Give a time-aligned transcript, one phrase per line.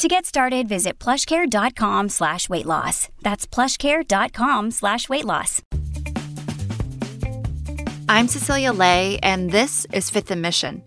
[0.00, 3.10] To get started, visit plushcare.com slash weight loss.
[3.20, 5.60] That's plushcare.com slash weight loss.
[8.08, 10.82] I'm Cecilia Lei, and this is Fifth and Mission.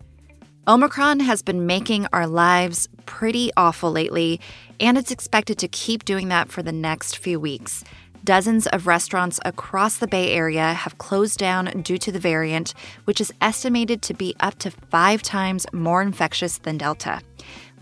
[0.68, 4.42] Omicron has been making our lives pretty awful lately,
[4.80, 7.84] and it's expected to keep doing that for the next few weeks.
[8.24, 12.74] Dozens of restaurants across the Bay Area have closed down due to the variant,
[13.04, 17.22] which is estimated to be up to five times more infectious than Delta.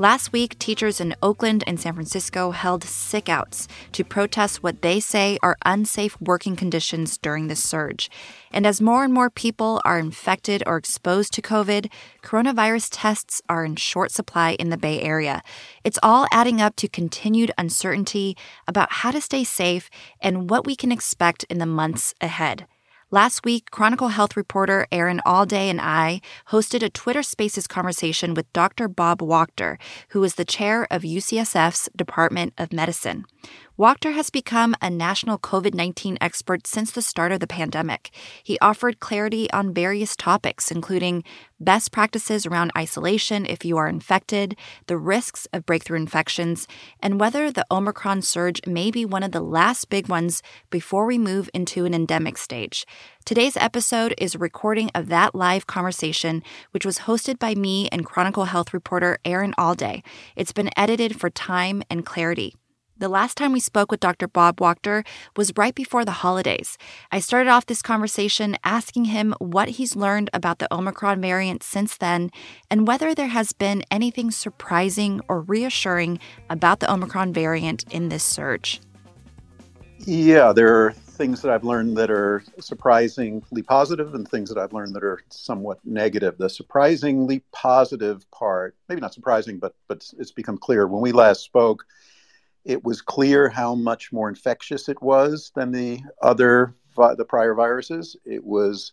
[0.01, 4.99] Last week, teachers in Oakland and San Francisco held sick outs to protest what they
[4.99, 8.09] say are unsafe working conditions during the surge.
[8.51, 11.91] And as more and more people are infected or exposed to COVID,
[12.23, 15.43] coronavirus tests are in short supply in the Bay Area.
[15.83, 18.35] It's all adding up to continued uncertainty
[18.67, 22.65] about how to stay safe and what we can expect in the months ahead.
[23.13, 28.53] Last week, Chronicle Health reporter Erin Allday and I hosted a Twitter Spaces conversation with
[28.53, 28.87] Dr.
[28.87, 29.77] Bob Wachter,
[30.11, 33.25] who is the chair of UCSF's Department of Medicine.
[33.79, 38.11] Wachter has become a national COVID 19 expert since the start of the pandemic.
[38.43, 41.23] He offered clarity on various topics, including
[41.57, 46.67] best practices around isolation if you are infected, the risks of breakthrough infections,
[46.99, 51.17] and whether the Omicron surge may be one of the last big ones before we
[51.17, 52.85] move into an endemic stage.
[53.23, 58.05] Today's episode is a recording of that live conversation, which was hosted by me and
[58.05, 60.03] Chronicle Health reporter Erin Allday.
[60.35, 62.53] It's been edited for time and clarity.
[63.01, 64.27] The last time we spoke with Dr.
[64.27, 65.03] Bob Wachter
[65.35, 66.77] was right before the holidays.
[67.11, 71.97] I started off this conversation asking him what he's learned about the Omicron variant since
[71.97, 72.29] then
[72.69, 78.23] and whether there has been anything surprising or reassuring about the Omicron variant in this
[78.23, 78.79] surge.
[80.05, 84.73] Yeah, there are things that I've learned that are surprisingly positive and things that I've
[84.73, 86.37] learned that are somewhat negative.
[86.37, 91.41] The surprisingly positive part, maybe not surprising, but but it's become clear when we last
[91.41, 91.83] spoke
[92.65, 98.15] it was clear how much more infectious it was than the other the prior viruses.
[98.25, 98.91] It was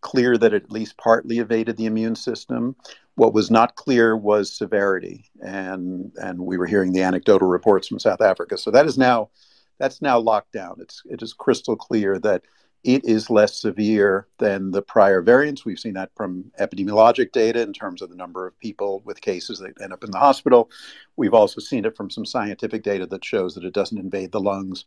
[0.00, 2.76] clear that it at least partly evaded the immune system.
[3.16, 8.00] What was not clear was severity, and and we were hearing the anecdotal reports from
[8.00, 8.58] South Africa.
[8.58, 9.30] So that is now
[9.78, 10.76] that's now locked down.
[10.80, 12.42] It's it is crystal clear that
[12.84, 15.64] it is less severe than the prior variants.
[15.64, 19.58] We've seen that from epidemiologic data in terms of the number of people with cases
[19.58, 20.70] that end up in the hospital.
[21.16, 24.40] We've also seen it from some scientific data that shows that it doesn't invade the
[24.40, 24.84] lungs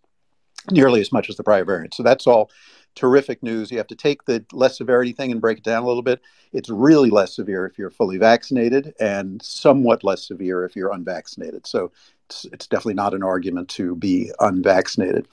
[0.72, 1.96] nearly as much as the prior variant.
[1.96, 2.52] So that's all
[2.94, 3.72] terrific news.
[3.72, 6.22] You have to take the less severity thing and break it down a little bit.
[6.54, 11.66] It's really less severe if you're fully vaccinated and somewhat less severe if you're unvaccinated.
[11.68, 11.92] So
[12.28, 15.28] it's, it's definitely not an argument to be unvaccinated.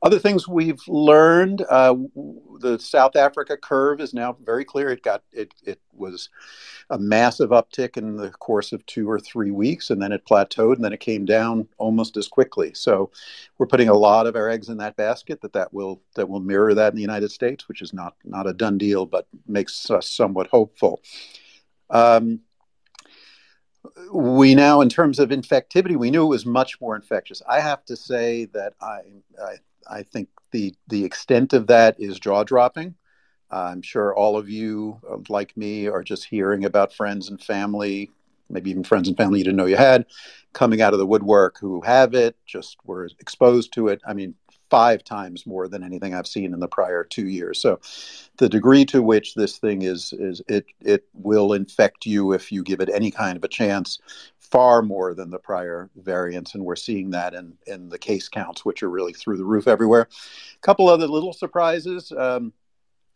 [0.00, 1.94] Other things we've learned: uh,
[2.60, 4.90] the South Africa curve is now very clear.
[4.90, 5.52] It got it.
[5.64, 6.28] It was
[6.90, 10.76] a massive uptick in the course of two or three weeks, and then it plateaued,
[10.76, 12.72] and then it came down almost as quickly.
[12.74, 13.10] So,
[13.58, 15.40] we're putting a lot of our eggs in that basket.
[15.40, 18.46] That that will that will mirror that in the United States, which is not not
[18.46, 21.02] a done deal, but makes us somewhat hopeful.
[21.90, 22.40] Um,
[24.12, 27.42] we now, in terms of infectivity, we knew it was much more infectious.
[27.48, 29.00] I have to say that I,
[29.42, 29.56] I
[29.88, 32.94] I think the the extent of that is jaw dropping.
[33.50, 38.10] I'm sure all of you, uh, like me, are just hearing about friends and family,
[38.50, 40.06] maybe even friends and family you didn't know you had,
[40.52, 44.02] coming out of the woodwork who have it, just were exposed to it.
[44.06, 44.34] I mean,
[44.70, 47.60] five times more than anything I've seen in the prior two years.
[47.60, 47.80] So,
[48.38, 52.62] the degree to which this thing is is it it will infect you if you
[52.62, 53.98] give it any kind of a chance
[54.38, 58.64] far more than the prior variants, and we're seeing that in in the case counts,
[58.64, 60.02] which are really through the roof everywhere.
[60.02, 62.12] A couple other little surprises.
[62.16, 62.52] Um,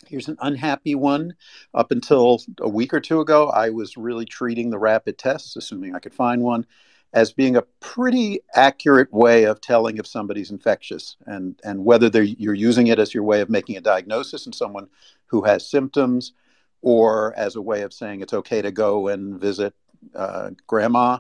[0.06, 1.34] here's an unhappy one.
[1.72, 5.94] Up until a week or two ago, I was really treating the rapid tests, assuming
[5.94, 6.66] I could find one,
[7.12, 12.54] as being a pretty accurate way of telling if somebody's infectious and, and whether you're
[12.54, 14.88] using it as your way of making a diagnosis in someone
[15.26, 16.32] who has symptoms
[16.80, 19.74] or as a way of saying it's okay to go and visit
[20.14, 21.18] uh, grandma.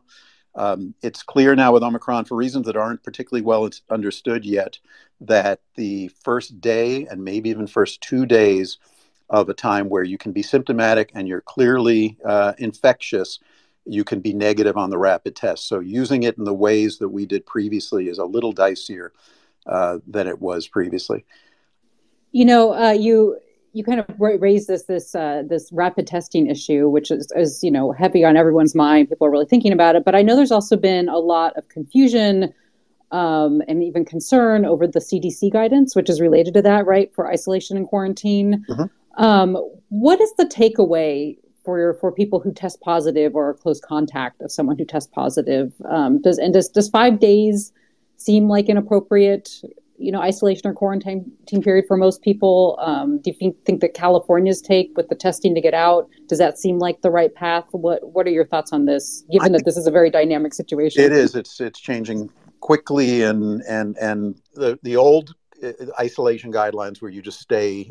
[0.54, 4.78] Um, it's clear now with Omicron, for reasons that aren't particularly well understood yet,
[5.20, 8.78] that the first day and maybe even first two days
[9.30, 13.38] of a time where you can be symptomatic and you're clearly uh, infectious,
[13.84, 15.66] you can be negative on the rapid test.
[15.66, 19.10] So using it in the ways that we did previously is a little dicier
[19.66, 21.24] uh, than it was previously.
[22.32, 23.38] You know, uh, you
[23.74, 27.70] you kind of raised this this uh, this rapid testing issue, which is, is you
[27.70, 29.08] know heavy on everyone's mind.
[29.08, 31.68] People are really thinking about it, but I know there's also been a lot of
[31.68, 32.52] confusion
[33.10, 37.30] um, and even concern over the CDC guidance, which is related to that, right, for
[37.30, 38.64] isolation and quarantine.
[38.68, 39.22] Mm-hmm.
[39.22, 39.54] Um,
[39.90, 44.78] what is the takeaway for for people who test positive or close contact of someone
[44.78, 45.72] who tests positive?
[45.88, 47.72] Um, does and does does five days
[48.16, 49.50] seem like an appropriate
[49.98, 51.30] you know isolation or quarantine
[51.62, 52.78] period for most people?
[52.80, 56.38] Um, do you think, think that california's take with the testing to get out does
[56.38, 57.64] that seem like the right path?
[57.70, 61.02] What what are your thoughts on this given that this is a very dynamic situation?
[61.02, 61.34] It is.
[61.34, 62.30] It's it's changing
[62.60, 67.88] quickly and and and the the old uh, isolation guidelines where you just stay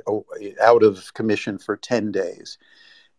[0.62, 2.58] out of commission for 10 days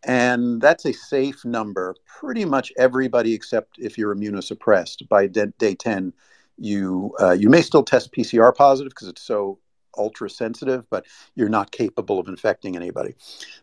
[0.05, 6.13] and that's a safe number pretty much everybody except if you're immunosuppressed by day 10
[6.59, 9.59] you uh, you may still test PCR positive because it's so
[9.97, 13.15] ultra sensitive, but you're not capable of infecting anybody.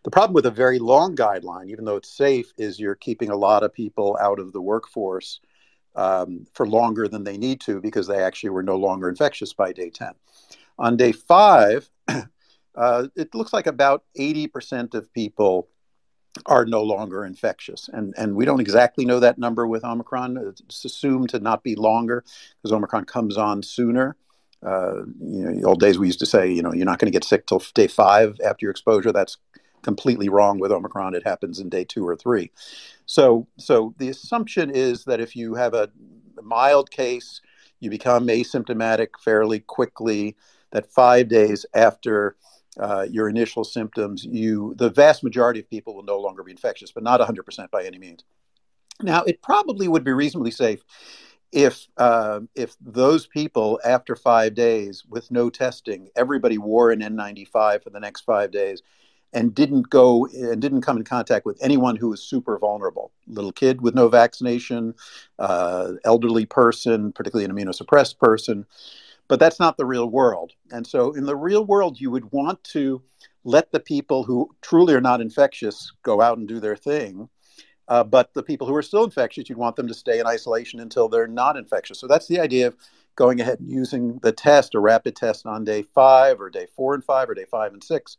[0.04, 3.36] The problem with a very long guideline, even though it's safe, is you're keeping a
[3.36, 5.40] lot of people out of the workforce
[5.96, 9.72] um, for longer than they need to because they actually were no longer infectious by
[9.72, 10.12] day 10.
[10.78, 11.90] On day five,
[12.76, 15.68] uh, it looks like about 80% of people
[16.46, 17.90] are no longer infectious.
[17.92, 20.38] And, and we don't exactly know that number with Omicron.
[20.38, 22.24] It's assumed to not be longer
[22.62, 24.16] because Omicron comes on sooner.
[24.66, 27.16] Uh, you know, old days we used to say, you know, you're not going to
[27.16, 29.12] get sick till day five after your exposure.
[29.12, 29.38] That's
[29.82, 31.16] completely wrong with Omicron.
[31.16, 32.52] It happens in day two or three.
[33.06, 35.90] So, so the assumption is that if you have a
[36.44, 37.42] mild case,
[37.80, 40.36] you become asymptomatic fairly quickly.
[40.72, 42.36] That five days after
[42.80, 46.92] uh, your initial symptoms, you the vast majority of people will no longer be infectious,
[46.92, 48.24] but not 100% by any means.
[49.02, 50.84] Now, it probably would be reasonably safe
[51.52, 57.84] if uh, if those people after five days with no testing, everybody wore an N95
[57.84, 58.82] for the next five days,
[59.34, 63.52] and didn't go and didn't come in contact with anyone who was super vulnerable, little
[63.52, 64.94] kid with no vaccination,
[65.40, 68.66] uh, elderly person, particularly an immunosuppressed person
[69.30, 70.52] but that's not the real world.
[70.72, 73.02] And so, in the real world, you would want to
[73.46, 77.30] let the people who truly are not infectious go out and do their thing.
[77.88, 80.80] Uh, but the people who are still infectious, you'd want them to stay in isolation
[80.80, 82.00] until they're not infectious.
[82.00, 82.76] So that's the idea of
[83.16, 86.94] going ahead and using the test, a rapid test on day five or day four
[86.94, 88.18] and five or day five and six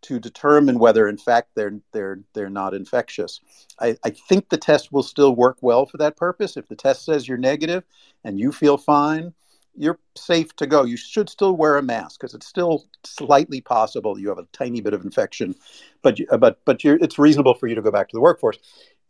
[0.00, 3.40] to determine whether in fact they're they're they're not infectious.
[3.80, 6.56] I, I think the test will still work well for that purpose.
[6.56, 7.82] If the test says you're negative
[8.22, 9.34] and you feel fine,
[9.78, 10.84] you're safe to go.
[10.84, 14.80] You should still wear a mask because it's still slightly possible you have a tiny
[14.80, 15.54] bit of infection,
[16.02, 18.58] but but but it's reasonable for you to go back to the workforce.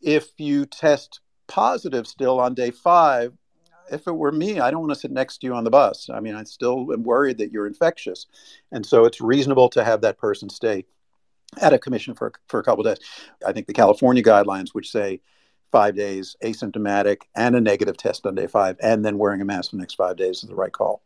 [0.01, 3.33] If you test positive still on day five,
[3.91, 6.09] if it were me, I don't want to sit next to you on the bus.
[6.13, 8.27] I mean, I still am worried that you're infectious,
[8.71, 10.85] and so it's reasonable to have that person stay
[11.59, 12.99] at a commission for for a couple days.
[13.45, 15.21] I think the California guidelines, which say
[15.71, 19.71] five days asymptomatic and a negative test on day five, and then wearing a mask
[19.71, 21.01] the next five days is the right call.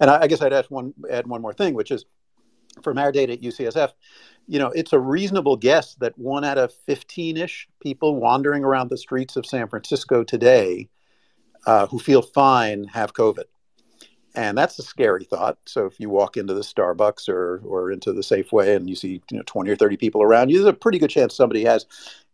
[0.00, 2.04] And I, I guess I'd add one add one more thing, which is
[2.82, 3.92] from our data at UCSF,
[4.46, 8.88] you know, it's a reasonable guess that one out of 15 ish people wandering around
[8.88, 10.88] the streets of San Francisco today
[11.66, 13.44] uh, who feel fine have COVID
[14.38, 15.58] and that's a scary thought.
[15.64, 19.20] So if you walk into the Starbucks or or into the Safeway and you see
[19.32, 21.86] you know 20 or 30 people around you, there's a pretty good chance somebody has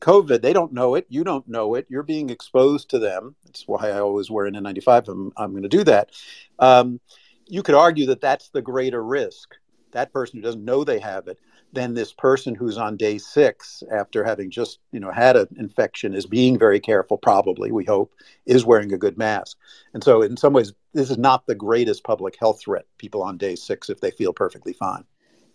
[0.02, 0.42] COVID.
[0.42, 1.06] They don't know it.
[1.08, 1.86] You don't know it.
[1.88, 3.34] You're being exposed to them.
[3.46, 5.08] That's why I always wear an N95.
[5.08, 6.10] I'm I'm going to do that.
[6.58, 7.00] Um,
[7.46, 9.54] you could argue that that's the greater risk.
[9.92, 11.38] That person who doesn't know they have it
[11.74, 16.14] then this person who's on day six after having just you know had an infection
[16.14, 18.12] is being very careful probably we hope
[18.46, 19.56] is wearing a good mask.
[19.92, 23.36] And so in some ways this is not the greatest public health threat people on
[23.36, 25.04] day six if they feel perfectly fine.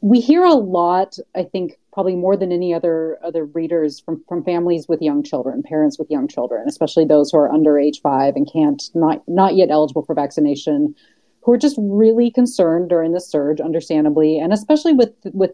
[0.01, 4.43] We hear a lot i think probably more than any other other readers from from
[4.43, 8.35] families with young children parents with young children especially those who are under age five
[8.38, 10.95] and can't not not yet eligible for vaccination
[11.41, 15.51] who are just really concerned during the surge understandably and especially with with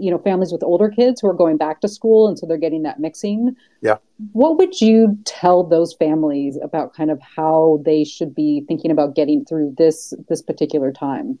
[0.00, 2.56] you know families with older kids who are going back to school and so they're
[2.56, 3.56] getting that mixing.
[3.80, 3.96] Yeah.
[4.32, 9.14] What would you tell those families about kind of how they should be thinking about
[9.14, 11.38] getting through this this particular time?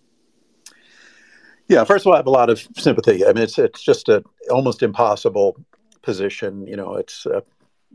[1.68, 3.24] Yeah first of all i have a lot of sympathy.
[3.24, 5.56] I mean it's it's just a almost impossible
[6.02, 7.42] position you know it's a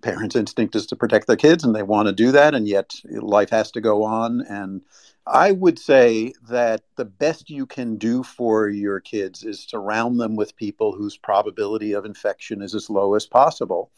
[0.03, 2.93] parents instinct is to protect their kids and they want to do that and yet
[3.09, 4.81] life has to go on and
[5.25, 10.35] I would say that the best you can do for your kids is surround them
[10.35, 13.89] with people whose probability of infection is as low as possible.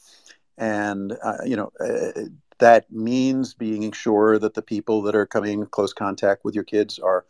[0.57, 2.25] And, uh, you know, uh,
[2.59, 6.63] that means being sure that the people that are coming in close contact with your
[6.63, 7.25] kids are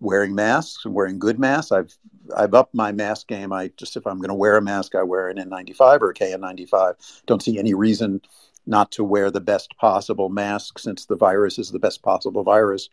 [0.00, 1.72] wearing masks and wearing good masks.
[1.72, 1.96] I've
[2.36, 3.52] I've upped my mask game.
[3.52, 6.14] I just if I'm going to wear a mask, I wear an N95 or a
[6.14, 7.22] KN95.
[7.26, 8.20] Don't see any reason
[8.66, 12.90] not to wear the best possible mask since the virus is the best possible virus,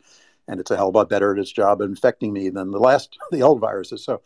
[0.47, 2.71] and it's a hell of a lot better at its job of infecting me than
[2.71, 4.03] the last the old viruses.
[4.03, 4.21] So.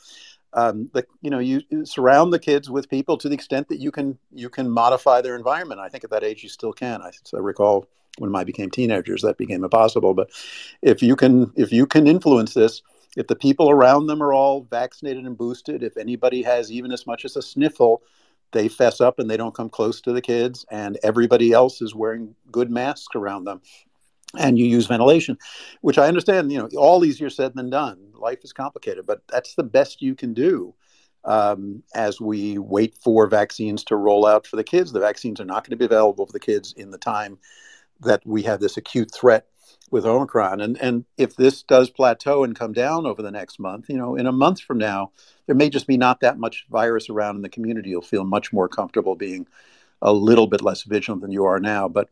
[0.52, 3.92] Um, the, you know, you surround the kids with people to the extent that you
[3.92, 5.80] can you can modify their environment.
[5.80, 7.04] I think at that age you still can.
[7.04, 7.86] I, I recall
[8.18, 10.14] when I became teenagers that became impossible.
[10.14, 10.30] But
[10.82, 12.82] if you can if you can influence this,
[13.18, 17.08] if the people around them are all vaccinated and boosted, if anybody has even as
[17.08, 18.02] much as a sniffle,
[18.52, 21.96] they fess up and they don't come close to the kids, and everybody else is
[21.96, 23.62] wearing good masks around them.
[24.38, 25.40] And you use ventilation,
[25.82, 27.98] which I understand, you know, all easier said than done.
[28.14, 30.76] Life is complicated, but that's the best you can do
[31.26, 34.92] um, as we wait for vaccines to roll out for the kids.
[34.92, 37.40] The vaccines are not going to be available for the kids in the time
[38.02, 39.46] that we have this acute threat
[39.92, 40.62] with Omicron.
[40.62, 44.16] And and if this does plateau and come down over the next month, you know,
[44.16, 45.12] in a month from now,
[45.46, 47.90] there may just be not that much virus around in the community.
[47.90, 49.48] You'll feel much more comfortable being
[50.02, 51.88] a little bit less vigilant than you are now.
[51.88, 52.10] But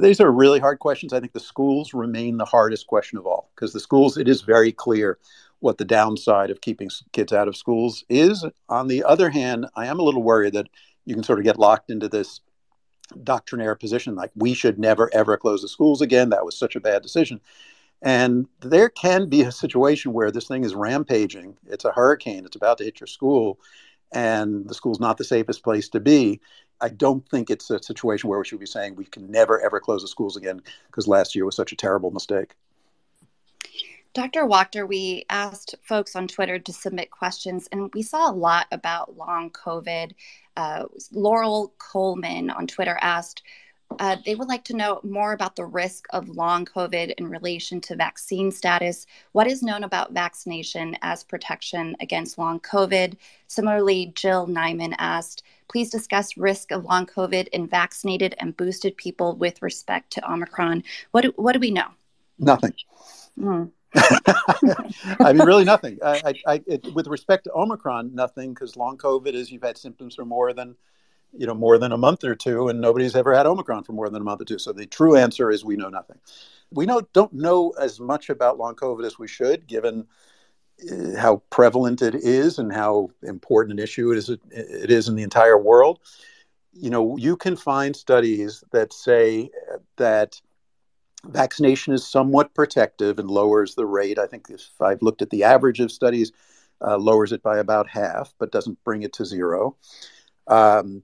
[0.00, 1.12] these are really hard questions.
[1.12, 4.42] I think the schools remain the hardest question of all because the schools, it is
[4.42, 5.18] very clear
[5.60, 8.44] what the downside of keeping kids out of schools is.
[8.68, 10.68] On the other hand, I am a little worried that
[11.06, 12.40] you can sort of get locked into this
[13.22, 16.30] doctrinaire position like we should never ever close the schools again.
[16.30, 17.40] That was such a bad decision.
[18.02, 21.56] And there can be a situation where this thing is rampaging.
[21.66, 22.44] It's a hurricane.
[22.44, 23.58] It's about to hit your school
[24.12, 26.40] and the school's not the safest place to be.
[26.80, 29.80] I don't think it's a situation where we should be saying we can never ever
[29.80, 32.54] close the schools again because last year was such a terrible mistake.
[34.14, 34.44] Dr.
[34.44, 39.16] Wachter, we asked folks on Twitter to submit questions, and we saw a lot about
[39.16, 40.12] long COVID
[40.56, 43.42] uh, Laurel Coleman on Twitter asked,
[43.98, 47.80] uh, they would like to know more about the risk of long COVID in relation
[47.82, 49.06] to vaccine status.
[49.32, 53.16] What is known about vaccination as protection against long COVID?
[53.46, 59.36] Similarly, Jill Nyman asked, please discuss risk of long COVID in vaccinated and boosted people
[59.36, 60.82] with respect to Omicron.
[61.12, 61.88] What do, what do we know?
[62.38, 62.74] Nothing.
[63.38, 63.70] Mm.
[65.20, 65.98] I mean, really nothing.
[66.04, 70.14] I, I, it, with respect to Omicron, nothing, because long COVID is you've had symptoms
[70.14, 70.76] for more than,
[71.32, 74.08] you know, more than a month or two, and nobody's ever had Omicron for more
[74.08, 74.58] than a month or two.
[74.58, 76.18] So the true answer is we know nothing.
[76.70, 80.06] We know don't know as much about long COVID as we should, given
[80.90, 84.28] uh, how prevalent it is and how important an issue it is.
[84.28, 86.00] It is in the entire world.
[86.72, 89.50] You know, you can find studies that say
[89.96, 90.40] that
[91.30, 94.18] vaccination is somewhat protective and lowers the rate.
[94.18, 96.32] I think if I've looked at the average of studies,
[96.80, 99.76] uh, lowers it by about half, but doesn't bring it to zero.
[100.46, 101.02] Um,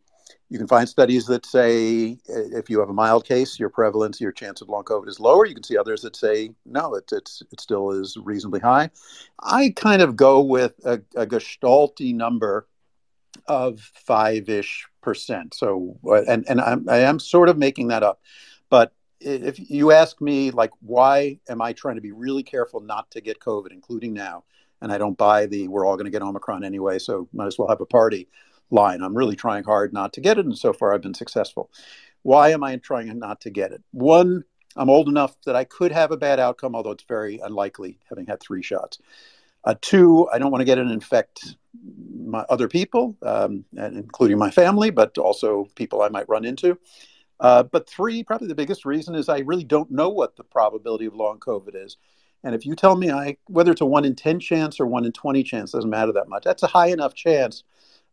[0.53, 4.21] you can find studies that say uh, if you have a mild case, your prevalence,
[4.21, 5.47] your chance of long COVID is lower.
[5.47, 8.91] You can see others that say no, it, it's it still is reasonably high.
[9.41, 12.67] I kind of go with a, a gestalty number
[13.47, 15.55] of five ish percent.
[15.55, 18.21] So, uh, and and I'm, I am sort of making that up,
[18.69, 18.93] but
[19.25, 23.21] if you ask me like why am i trying to be really careful not to
[23.21, 24.45] get covid including now
[24.81, 27.59] and i don't buy the we're all going to get omicron anyway so might as
[27.59, 28.29] well have a party
[28.73, 29.03] line.
[29.03, 31.71] I'm really trying hard not to get it and so far i've been successful.
[32.23, 33.83] Why am i trying not to get it?
[33.93, 37.99] One i'm old enough that i could have a bad outcome although it's very unlikely
[38.09, 38.99] having had three shots.
[39.65, 41.57] Uh, two i don't want to get it and infect
[42.25, 46.77] my other people um, including my family but also people i might run into
[47.43, 51.07] uh, but three, probably the biggest reason is I really don't know what the probability
[51.07, 51.97] of long COVID is.
[52.45, 55.05] And if you tell me I whether it's a one in 10 chance or one
[55.05, 56.45] in 20 chance, doesn't matter that much.
[56.45, 57.65] That's a high enough chance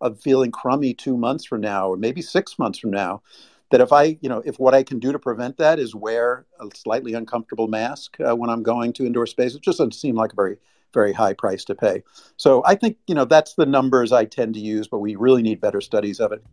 [0.01, 3.21] of feeling crummy two months from now or maybe six months from now
[3.69, 6.45] that if I, you know, if what I can do to prevent that is wear
[6.59, 10.15] a slightly uncomfortable mask uh, when I'm going to indoor space, it just doesn't seem
[10.15, 10.57] like a very,
[10.91, 12.01] very high price to pay.
[12.36, 15.43] So I think, you know, that's the numbers I tend to use, but we really
[15.43, 16.43] need better studies of it.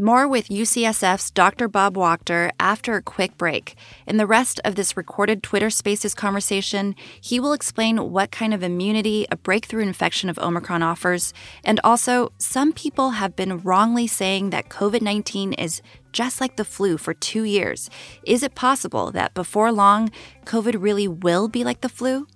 [0.00, 1.66] More with UCSF's Dr.
[1.66, 3.74] Bob Wachter after a quick break.
[4.06, 8.62] In the rest of this recorded Twitter Spaces conversation, he will explain what kind of
[8.62, 11.34] immunity a breakthrough infection of Omicron offers.
[11.64, 16.64] And also, some people have been wrongly saying that COVID 19 is just like the
[16.64, 17.90] flu for two years.
[18.22, 20.12] Is it possible that before long,
[20.44, 22.28] COVID really will be like the flu?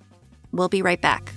[0.51, 1.33] We'll be right back.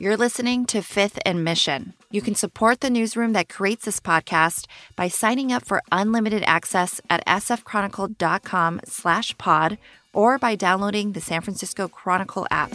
[0.00, 1.92] You're listening to Fifth and Mission.
[2.08, 7.00] You can support the newsroom that creates this podcast by signing up for unlimited access
[7.10, 9.76] at sfchronicle.com slash pod
[10.12, 12.72] or by downloading the San Francisco Chronicle app.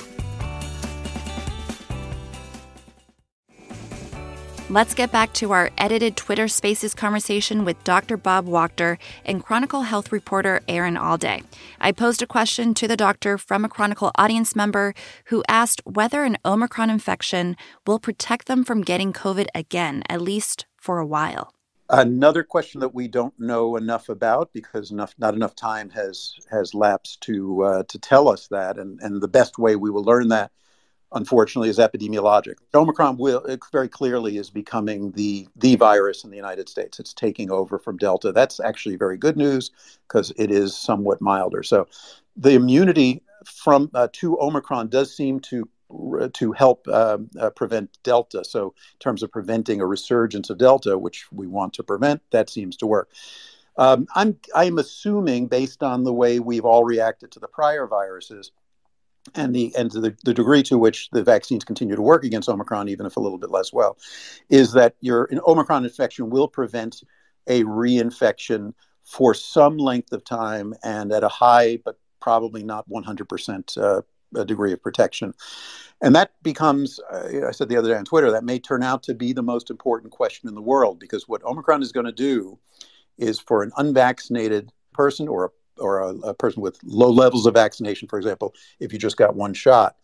[4.73, 8.17] Let's get back to our edited Twitter Spaces conversation with Dr.
[8.17, 11.43] Bob Wachter and Chronicle Health reporter Erin Allday.
[11.79, 16.23] I posed a question to the doctor from a Chronicle audience member who asked whether
[16.23, 21.53] an Omicron infection will protect them from getting COVID again, at least for a while.
[21.87, 26.73] Another question that we don't know enough about because enough, not enough time has has
[26.73, 30.29] lapsed to uh, to tell us that, and and the best way we will learn
[30.29, 30.51] that
[31.13, 32.55] unfortunately, is epidemiologic.
[32.73, 36.99] Omicron will very clearly is becoming the the virus in the United States.
[36.99, 38.31] It's taking over from Delta.
[38.31, 39.71] That's actually very good news
[40.07, 41.63] because it is somewhat milder.
[41.63, 41.87] So,
[42.35, 45.67] the immunity from uh, to Omicron does seem to
[46.33, 48.43] to help uh, uh, prevent Delta.
[48.43, 52.49] So, in terms of preventing a resurgence of Delta, which we want to prevent, that
[52.49, 53.09] seems to work.
[53.77, 58.51] Um, I'm I'm assuming, based on the way we've all reacted to the prior viruses,
[59.35, 62.89] and the and the, the degree to which the vaccines continue to work against Omicron,
[62.89, 63.97] even if a little bit less well,
[64.49, 67.03] is that your an Omicron infection will prevent
[67.47, 73.77] a reinfection for some length of time and at a high but probably not 100%
[73.77, 75.33] uh, degree of protection.
[76.01, 79.03] And that becomes, uh, I said the other day on Twitter, that may turn out
[79.03, 82.13] to be the most important question in the world because what Omicron is going to
[82.13, 82.57] do
[83.17, 87.53] is for an unvaccinated person or a or a, a, person with low levels of
[87.53, 89.95] vaccination, for example, if you just got one shot,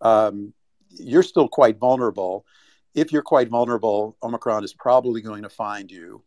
[0.00, 0.52] um,
[0.90, 2.44] you're still quite vulnerable.
[2.94, 6.22] If you're quite vulnerable, Omicron is probably going to find you.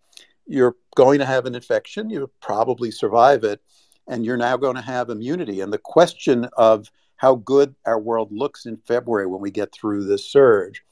[0.47, 2.09] You're going to have an infection.
[2.09, 3.61] You'll probably survive it.
[4.07, 5.61] And you're now going to have immunity.
[5.61, 10.05] And the question of how good our world looks in February when we get through
[10.05, 10.83] this surge,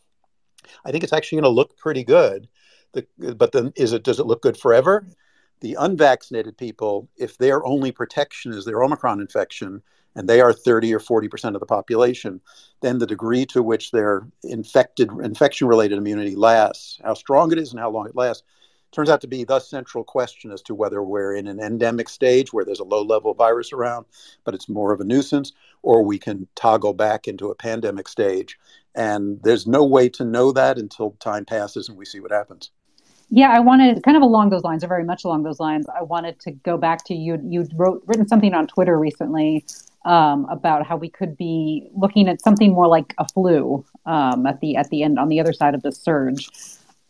[0.85, 2.47] I think it's actually going to look pretty good.
[2.93, 3.05] The,
[3.35, 4.03] but then, is it?
[4.03, 5.07] Does it look good forever?
[5.61, 9.81] The unvaccinated people, if their only protection is their Omicron infection,
[10.15, 12.41] and they are 30 or 40 percent of the population,
[12.81, 17.71] then the degree to which their infected infection related immunity lasts, how strong it is
[17.71, 18.43] and how long it lasts,
[18.91, 22.51] turns out to be the central question as to whether we're in an endemic stage
[22.51, 24.05] where there's a low level virus around,
[24.43, 25.51] but it's more of a nuisance,
[25.83, 28.57] or we can toggle back into a pandemic stage.
[28.95, 32.71] And there's no way to know that until time passes and we see what happens.
[33.31, 35.85] Yeah, I wanted kind of along those lines, or very much along those lines.
[35.95, 37.39] I wanted to go back to you.
[37.43, 39.65] You wrote written something on Twitter recently
[40.05, 44.59] um, about how we could be looking at something more like a flu um, at
[44.61, 46.49] the at the end on the other side of the surge.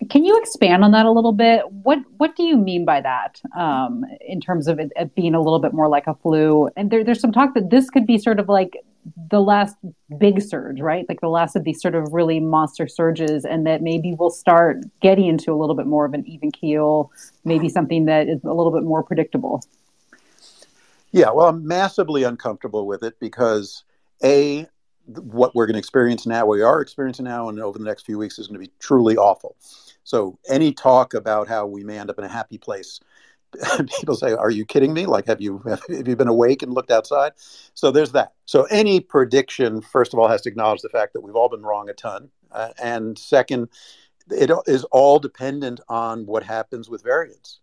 [0.09, 1.69] Can you expand on that a little bit?
[1.71, 5.41] What what do you mean by that um, in terms of it, it, being a
[5.41, 6.69] little bit more like a flu?
[6.75, 8.77] And there, there's some talk that this could be sort of like
[9.29, 9.75] the last
[10.17, 11.05] big surge, right?
[11.07, 14.83] Like the last of these sort of really monster surges, and that maybe we'll start
[15.01, 17.11] getting into a little bit more of an even keel,
[17.45, 19.63] maybe something that is a little bit more predictable.
[21.11, 23.83] Yeah, well, I'm massively uncomfortable with it because
[24.23, 24.67] a
[25.05, 28.19] what we're going to experience now, we are experiencing now, and over the next few
[28.19, 29.55] weeks is going to be truly awful.
[30.03, 32.99] So, any talk about how we may end up in a happy place
[33.99, 35.05] people say, "Are you kidding me?
[35.05, 37.33] Like, have you have you been awake and looked outside?"
[37.73, 38.33] So there's that.
[38.45, 41.63] So any prediction, first of all, has to acknowledge the fact that we've all been
[41.63, 43.69] wrong a ton, uh, and second,
[44.29, 47.59] it is all dependent on what happens with variants.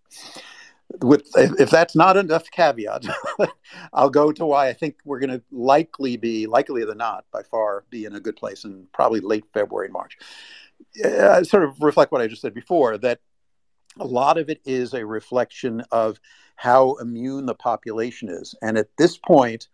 [1.02, 3.06] With if that's not enough caveat,
[3.92, 7.42] I'll go to why I think we're going to likely be, likely than not, by
[7.42, 10.16] far, be in a good place in probably late February, March.
[11.04, 13.18] Uh, sort of reflect what I just said before that
[13.98, 16.20] a lot of it is a reflection of
[16.56, 18.54] how immune the population is.
[18.62, 19.68] And at this point,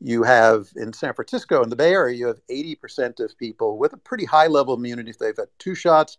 [0.00, 3.92] you have in San Francisco, in the Bay Area, you have 80% of people with
[3.92, 6.18] a pretty high level of immunity if they've had two shots,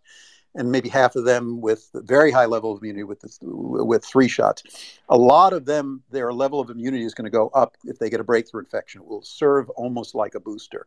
[0.54, 4.62] and maybe half of them with very high level of immunity with, with three shots.
[5.08, 8.08] A lot of them, their level of immunity is going to go up if they
[8.08, 9.02] get a breakthrough infection.
[9.02, 10.86] It will serve almost like a booster.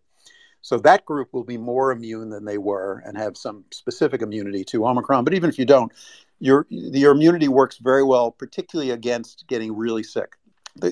[0.62, 4.63] So that group will be more immune than they were and have some specific immunity
[4.65, 5.24] to Omicron.
[5.24, 5.91] But even if you don't,
[6.39, 10.36] your your immunity works very well, particularly against getting really sick.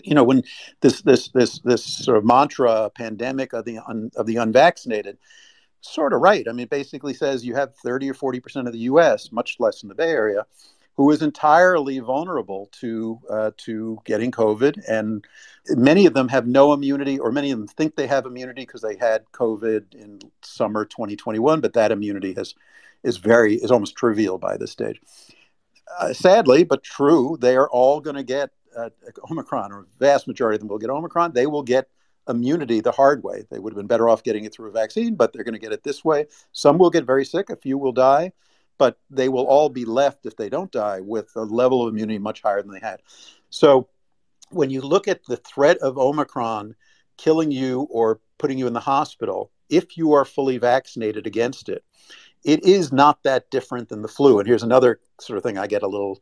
[0.03, 0.43] You know, when
[0.81, 5.17] this this this this sort of mantra pandemic of the un, of the unvaccinated,
[5.81, 6.47] sort of right.
[6.47, 9.83] I mean, basically says you have thirty or forty percent of the U.S., much less
[9.83, 10.45] in the Bay Area,
[10.97, 15.25] who is entirely vulnerable to uh, to getting COVID, and
[15.69, 18.81] many of them have no immunity, or many of them think they have immunity because
[18.81, 22.55] they had COVID in summer 2021, but that immunity has
[23.05, 24.99] is very is almost trivial by this stage
[25.99, 28.89] uh, sadly but true, they are all going to get uh,
[29.31, 31.31] Omicron, or vast majority of them will get Omicron.
[31.33, 31.87] They will get
[32.27, 33.45] immunity the hard way.
[33.49, 35.59] They would have been better off getting it through a vaccine, but they're going to
[35.59, 36.25] get it this way.
[36.51, 38.31] Some will get very sick, a few will die,
[38.77, 42.19] but they will all be left, if they don't die, with a level of immunity
[42.19, 43.01] much higher than they had.
[43.49, 43.87] So
[44.49, 46.75] when you look at the threat of Omicron
[47.17, 51.83] killing you or putting you in the hospital, if you are fully vaccinated against it,
[52.45, 54.39] it is not that different than the flu.
[54.39, 56.21] And here's another sort of thing I get a little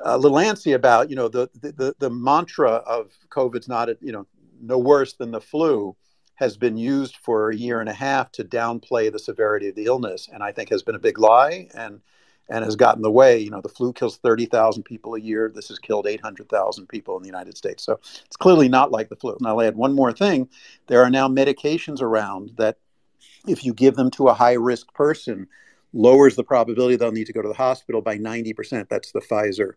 [0.00, 1.10] a little antsy about.
[1.10, 4.26] You know, the the the mantra of COVID's not you know
[4.60, 5.94] no worse than the flu
[6.36, 9.84] has been used for a year and a half to downplay the severity of the
[9.84, 12.00] illness, and I think has been a big lie and
[12.48, 13.38] and has gotten the way.
[13.38, 15.50] You know, the flu kills 30,000 people a year.
[15.54, 17.82] This has killed 800,000 people in the United States.
[17.82, 19.34] So it's clearly not like the flu.
[19.34, 20.48] And I'll add one more thing.
[20.86, 22.76] There are now medications around that,
[23.46, 25.46] if you give them to a high risk person,
[25.92, 28.88] lowers the probability they'll need to go to the hospital by 90%.
[28.88, 29.72] That's the Pfizer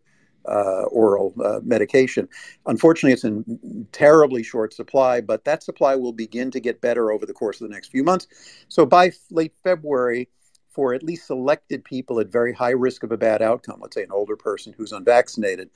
[0.47, 2.27] uh, oral uh, medication.
[2.65, 7.25] Unfortunately, it's in terribly short supply, but that supply will begin to get better over
[7.25, 8.27] the course of the next few months.
[8.69, 10.29] So by late February,
[10.69, 14.03] for at least selected people at very high risk of a bad outcome, let's say
[14.03, 15.69] an older person who's unvaccinated,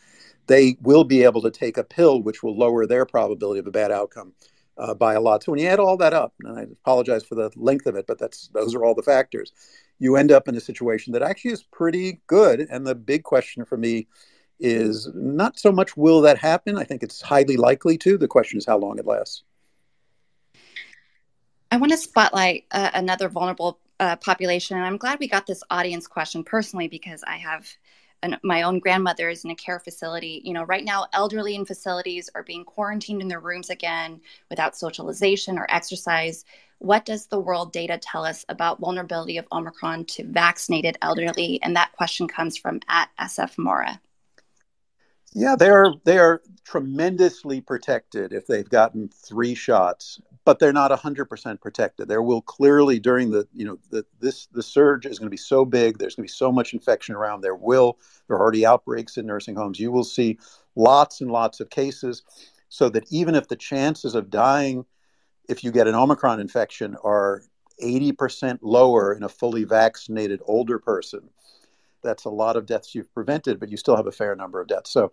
[0.47, 3.71] they will be able to take a pill which will lower their probability of a
[3.71, 4.33] bad outcome
[4.81, 5.43] uh, by a lot.
[5.43, 8.07] So when you add all that up, and I apologize for the length of it,
[8.07, 9.53] but that's those are all the factors.
[9.99, 12.61] You end up in a situation that actually is pretty good.
[12.61, 14.07] And the big question for me
[14.59, 16.77] is not so much will that happen.
[16.77, 18.17] I think it's highly likely to.
[18.17, 19.43] The question is how long it lasts.
[21.71, 25.63] I want to spotlight uh, another vulnerable uh, population, and I'm glad we got this
[25.69, 27.67] audience question personally because I have
[28.23, 30.41] an, my own grandmother is in a care facility.
[30.43, 34.75] You know, right now, elderly in facilities are being quarantined in their rooms again without
[34.75, 36.45] socialization or exercise.
[36.79, 41.59] What does the world data tell us about vulnerability of Omicron to vaccinated elderly?
[41.61, 43.99] And that question comes from at SF Mora.
[45.33, 50.91] Yeah, they are they are tremendously protected if they've gotten three shots, but they're not
[50.91, 52.07] 100% protected.
[52.07, 55.37] There will clearly during the you know the, this the surge is going to be
[55.37, 55.97] so big.
[55.97, 57.41] There's going to be so much infection around.
[57.41, 59.79] There will there are already outbreaks in nursing homes.
[59.79, 60.39] You will see
[60.75, 62.23] lots and lots of cases,
[62.69, 64.85] so that even if the chances of dying
[65.49, 67.41] if you get an Omicron infection are
[67.83, 71.29] 80% lower in a fully vaccinated older person
[72.01, 74.67] that's a lot of deaths you've prevented, but you still have a fair number of
[74.67, 74.91] deaths.
[74.91, 75.11] So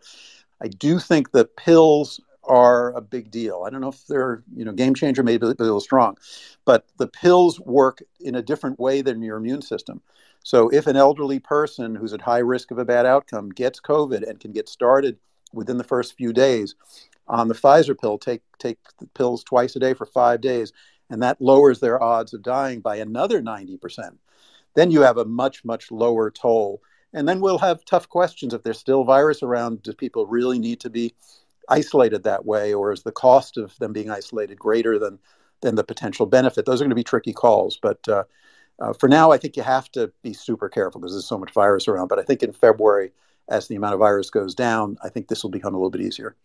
[0.62, 3.64] I do think the pills are a big deal.
[3.66, 6.16] I don't know if they're, you know, game changer, maybe a little strong,
[6.64, 10.00] but the pills work in a different way than your immune system.
[10.42, 14.28] So if an elderly person who's at high risk of a bad outcome gets COVID
[14.28, 15.18] and can get started
[15.52, 16.74] within the first few days
[17.26, 20.72] on the Pfizer pill, take take the pills twice a day for five days,
[21.11, 24.16] and that lowers their odds of dying by another 90%
[24.78, 26.80] then you have a much, much lower toll.
[27.12, 29.82] And then we'll have tough questions if there's still virus around.
[29.82, 31.14] Do people really need to be
[31.68, 35.18] isolated that way, or is the cost of them being isolated greater than
[35.61, 36.66] than the potential benefit?
[36.66, 37.78] Those are going to be tricky calls.
[37.81, 38.24] But uh,
[38.81, 41.52] uh, for now, I think you have to be super careful because there's so much
[41.52, 42.09] virus around.
[42.09, 43.12] But I think in February,
[43.48, 46.02] as the amount of virus goes down, I think this will become a little bit
[46.02, 46.37] easier.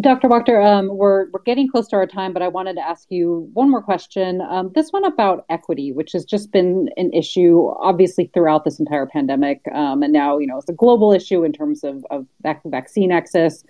[0.00, 0.28] Dr.
[0.28, 3.48] Wachter, um, we're we're getting close to our time, but I wanted to ask you
[3.54, 4.42] one more question.
[4.42, 9.06] Um, this one about equity, which has just been an issue, obviously throughout this entire
[9.06, 12.26] pandemic, um, and now you know it's a global issue in terms of of
[12.64, 13.64] vaccine access,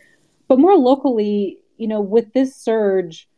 [0.49, 3.29] but more locally, you know, with this surge,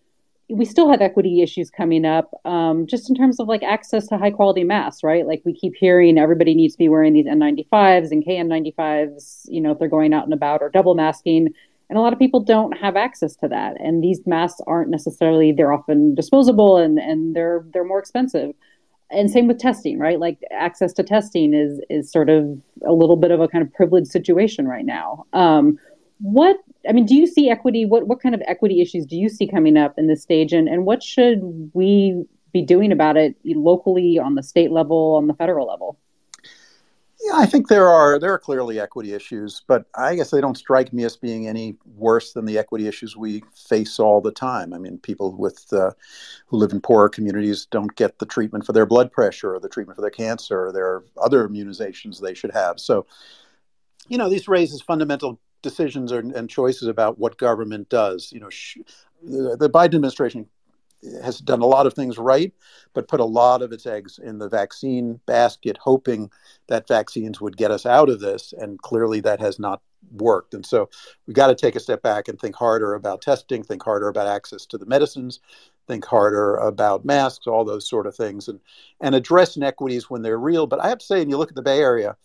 [0.48, 4.16] we still have equity issues coming up, um, just in terms of like access to
[4.16, 5.26] high quality masks, right?
[5.26, 9.72] Like we keep hearing everybody needs to be wearing these N95s and KN95s, you know,
[9.72, 11.48] if they're going out and about or double masking
[11.88, 13.80] and a lot of people don't have access to that.
[13.80, 18.54] And these masks aren't necessarily they're often disposable and and they're they're more expensive.
[19.10, 20.20] And same with testing, right?
[20.20, 22.44] Like access to testing is is sort of
[22.86, 25.24] a little bit of a kind of privileged situation right now.
[25.32, 25.78] Um,
[26.20, 26.56] what
[26.88, 27.86] I mean, do you see equity?
[27.86, 30.68] What what kind of equity issues do you see coming up in this stage, and
[30.68, 35.34] and what should we be doing about it locally, on the state level, on the
[35.34, 35.98] federal level?
[37.20, 40.56] Yeah, I think there are there are clearly equity issues, but I guess they don't
[40.56, 44.72] strike me as being any worse than the equity issues we face all the time.
[44.72, 45.90] I mean, people with uh,
[46.46, 49.68] who live in poorer communities don't get the treatment for their blood pressure or the
[49.68, 52.78] treatment for their cancer or their other immunizations they should have.
[52.78, 53.04] So,
[54.06, 58.30] you know, these raises fundamental decisions or, and choices about what government does.
[58.32, 58.78] You know, sh-
[59.24, 60.46] the, the Biden administration
[61.22, 62.52] has done a lot of things right,
[62.94, 66.30] but put a lot of its eggs in the vaccine basket, hoping
[66.66, 68.52] that vaccines would get us out of this.
[68.58, 69.80] And clearly that has not
[70.12, 70.54] worked.
[70.54, 70.88] And so
[71.26, 74.26] we've got to take a step back and think harder about testing, think harder about
[74.26, 75.40] access to the medicines,
[75.86, 78.60] think harder about masks, all those sort of things, and,
[79.00, 80.66] and address inequities when they're real.
[80.66, 82.16] But I have to say, when you look at the Bay Area,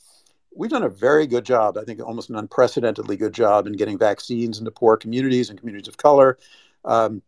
[0.55, 3.97] we've done a very good job, I think almost an unprecedentedly good job in getting
[3.97, 6.37] vaccines into poor communities and communities of color.
[6.85, 7.21] Um,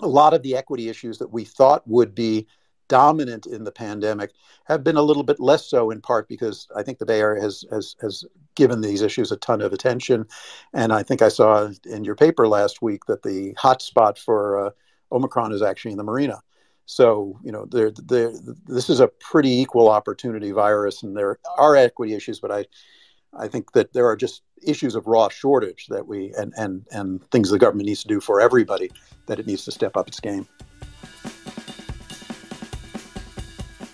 [0.00, 2.46] a lot of the equity issues that we thought would be
[2.88, 4.32] dominant in the pandemic
[4.64, 7.42] have been a little bit less so in part because I think the Bay Area
[7.42, 10.26] has has has given these issues a ton of attention.
[10.72, 14.70] And I think I saw in your paper last week that the hotspot for uh,
[15.12, 16.40] Omicron is actually in the marina.
[16.86, 22.38] So, you know, this is a pretty equal opportunity virus, and there are equity issues,
[22.38, 22.64] but I,
[23.38, 27.22] I think that there are just issues of raw shortage that we and and and
[27.30, 28.90] things the government needs to do for everybody
[29.26, 30.46] that it needs to step up its game.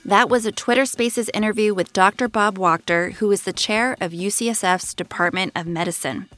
[0.05, 2.29] That was a Twitter Spaces interview with Dr.
[2.29, 6.29] Bob Wachter, who is the chair of UCSF's Department of Medicine.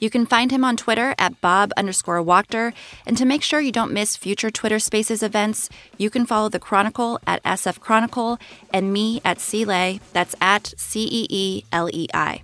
[0.00, 2.72] You can find him on Twitter at Bob underscore Wachter.
[3.06, 5.68] And to make sure you don't miss future Twitter Spaces events,
[5.98, 8.38] you can follow the Chronicle at SF Chronicle
[8.72, 10.00] and me at CeeLei.
[10.12, 12.42] That's at C E E L E I.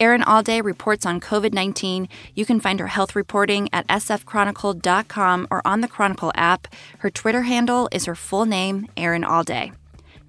[0.00, 2.08] Erin Allday reports on COVID 19.
[2.34, 6.68] You can find her health reporting at sfchronicle.com or on the Chronicle app.
[6.98, 9.72] Her Twitter handle is her full name, Erin Allday.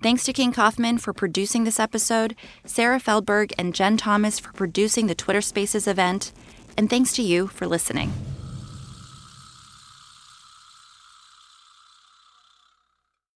[0.01, 5.07] Thanks to King Kaufman for producing this episode, Sarah Feldberg and Jen Thomas for producing
[5.07, 6.31] the Twitter Spaces event,
[6.77, 8.13] and thanks to you for listening.